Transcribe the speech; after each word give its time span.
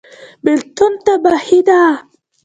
بیلتون 0.43 0.93
تباهي 1.05 1.57
ده 1.67 1.79